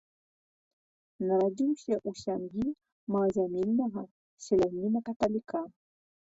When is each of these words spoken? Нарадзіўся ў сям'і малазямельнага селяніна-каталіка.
Нарадзіўся 1.31 1.93
ў 2.07 2.23
сям'і 2.23 2.65
малазямельнага 3.19 4.01
селяніна-каталіка. 4.49 5.61